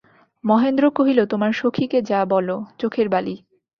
মহেন্দ্র 0.43 0.85
কহিল, 0.91 1.19
তোমার 1.25 1.51
সখীকে 1.53 1.99
যা 2.01 2.19
বল–চোখের 2.25 3.07
বালি। 3.09 3.35